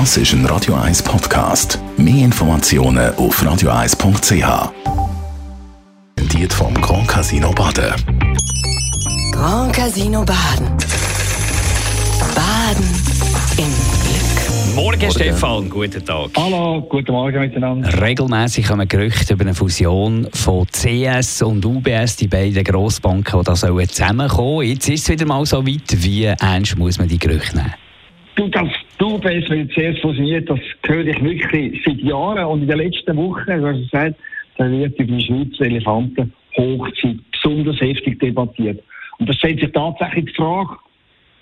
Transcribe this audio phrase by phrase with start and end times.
[0.00, 1.78] Das ist ein Radio 1 Podcast.
[1.96, 4.72] Mehr Informationen auf radio1.ch.
[6.16, 7.94] Präsentiert vom Grand Casino Baden.
[9.30, 10.66] Grand Casino Baden.
[12.34, 12.84] Baden
[13.56, 13.70] im
[14.02, 14.74] Glück.
[14.74, 16.30] Morgen, Stefan, guten Tag.
[16.36, 18.02] Hallo, guten Morgen miteinander.
[18.02, 23.54] Regelmäßig kommen Gerüchte über eine Fusion von CS und UBS, die beiden Grossbanken, die da
[23.54, 26.02] sollen zusammenkommen Jetzt ist es wieder mal so weit.
[26.02, 27.74] Wie ernst muss man die Gerüchte nehmen?
[28.36, 32.44] Du, dass die UBS mit CS fusioniert, das höre ich wirklich seit Jahren.
[32.46, 34.16] Und in den letzten Wochen, du hast gesagt,
[34.56, 38.82] da wird über die Schweizer Elefantenhochzeit besonders heftig debattiert.
[39.18, 40.76] Und das stellt sich tatsächlich die Frage,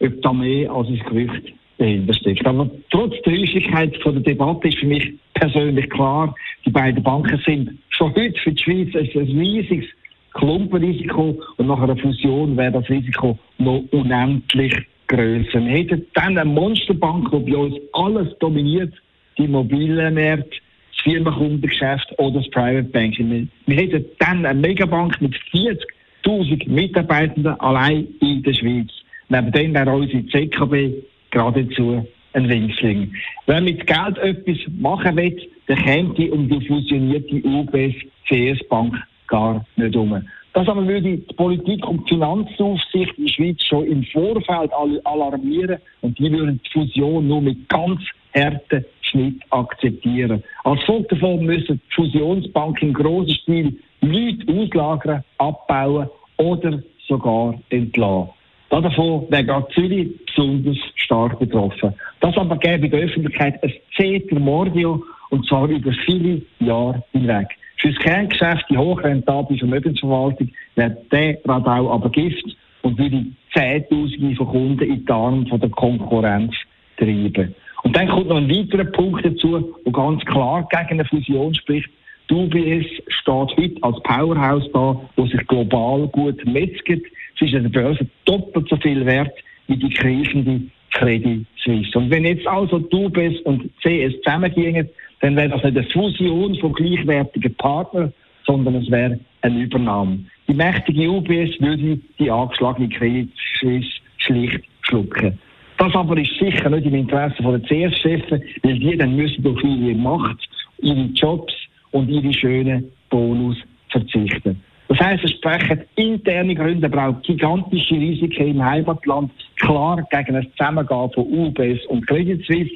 [0.01, 2.47] ob da mehr als ein Gerücht dahinter steckt.
[2.47, 6.35] Aber trotz der Häufigkeit von der Debatte ist für mich persönlich klar,
[6.67, 9.87] die beiden Banken sind schon heute für die Schweiz ein riesiges
[10.35, 14.75] Klumpenrisiko und nach einer Fusion wäre das Risiko noch unendlich
[15.13, 15.65] grösser.
[15.65, 18.95] Wir hätten dann eine Monsterbank, die bei uns alles dominiert,
[19.37, 20.57] die Immobilienmärkte,
[20.91, 23.49] das Firmenkundengeschäft oder das Private Banking.
[23.67, 28.91] Wir hätten dann eine Megabank mit 40.000 Mitarbeitenden allein in der Schweiz.
[29.29, 30.95] Neben dem wäre unsere ZKB
[31.31, 33.13] geradezu ein Winzling.
[33.47, 37.95] Wer mit Geld etwas machen will, der käme um die fusionierte UBS
[38.29, 38.95] CS Bank
[39.27, 40.23] gar nicht um.
[40.55, 44.71] Das aber würde die Politik und die Finanzaufsicht in der Schweiz schon im Vorfeld
[45.05, 48.01] alarmieren und die würden die Fusion nur mit ganz
[48.35, 50.43] harten Schnitt akzeptieren.
[50.65, 58.31] Als Folge davon müssen die Fusionsbanken im grossen Stil Leute auslagern, abbauen oder sogar entlassen.
[58.69, 61.95] Davon wäre gerade Zürich besonders stark betroffen.
[62.21, 67.49] Das aber gäbe in der Öffentlichkeit ein Zeter Mordio und zwar über viele Jahre hinweg.
[67.83, 74.47] Für das Kerngeschäft, die hochrentable Vermögensverwaltung, wäre der Radau aber Gift und würde Zehntausende von
[74.47, 76.55] Kunden in die Arme von der Konkurrenz
[76.97, 77.57] treiben.
[77.83, 81.91] Und dann kommt noch ein weiterer Punkt dazu, der ganz klar gegen eine Fusion spricht.
[82.31, 87.03] Die UBS steht heute als Powerhouse da, wo sich global gut metzget.
[87.37, 89.35] Sie ist an der Börse doppelt so viel wert
[89.67, 90.61] wie die kriechende
[90.93, 91.99] Credit Suisse.
[91.99, 94.89] Und wenn jetzt also die UBS und CS zusammengehen,
[95.23, 98.13] dann wäre das nicht eine Fusion von gleichwertigen Partnern,
[98.45, 100.19] sondern es wäre eine Übernahme.
[100.49, 103.89] Die mächtige UBS würde die angeschlagene Credit Suisse
[104.19, 105.39] schlicht schlucken.
[105.79, 108.31] Das aber ist sicher nicht im Interesse der CS-Chefs,
[108.63, 110.39] weil die dann müssen durch ihre Macht,
[110.81, 111.55] ihre Jobs
[111.93, 113.57] und ihre schönen Bonus
[113.91, 114.61] verzichten.
[114.89, 120.47] Das heisst, es sprechen interne Gründe, aber auch gigantische Risiken im Heimatland klar gegen ein
[120.57, 122.73] Zusammengehen von UBS und Credit Suisse.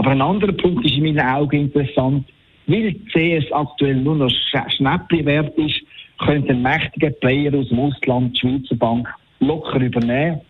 [0.00, 2.24] Aber ein anderer Punkt ist in meinen Augen interessant.
[2.66, 5.78] Weil CS aktuell nur noch Schnäppchen wert ist,
[6.24, 9.06] könnte mächtige Player aus dem Ausland die Schweizer Bank
[9.40, 10.40] locker übernehmen.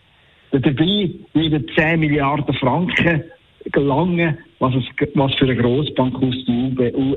[0.53, 3.25] Dabei würden 10 Milliarden Franken
[3.73, 4.85] gelangen, was, es,
[5.15, 6.37] was für eine Grossbank aus,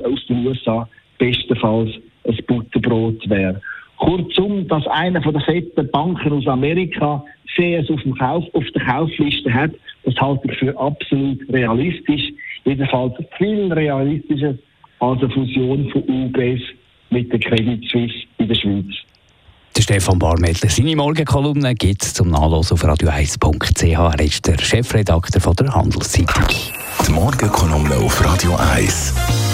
[0.04, 1.90] aus den USA bestenfalls
[2.26, 3.60] ein Butterbrot wäre.
[3.98, 7.24] Kurzum, dass einer von den fetten Banken aus Amerika
[7.54, 9.70] CS auf, dem Kauf, auf der Kaufliste hat,
[10.04, 12.32] das halte ich für absolut realistisch.
[12.64, 14.54] Jedenfalls viel realistischer
[15.00, 16.62] als eine Fusion von UBS
[17.10, 18.86] mit der Credit Suisse in der Schweiz.
[19.76, 23.82] Der Stefan Barmettler, seine Morgenkolumne gibt es zum Nachlesen auf radio1.ch.
[23.82, 26.44] Er ist der Chefredakteur von der Handelszeitung.
[27.06, 29.53] Die Morgenkolumne auf Radio 1.